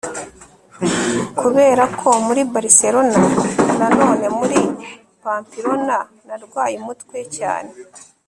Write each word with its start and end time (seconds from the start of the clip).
kuberako 1.39 2.07
muri 2.25 2.41
barcelona 2.53 3.21
na 3.79 3.87
none 3.97 4.25
muri 4.37 4.57
pamplona, 5.23 5.97
narwaye 6.27 6.75
umutwe 6.81 7.17
cyane 7.37 7.71